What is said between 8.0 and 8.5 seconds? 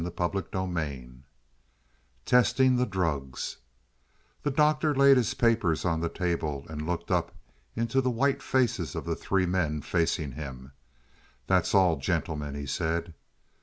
the white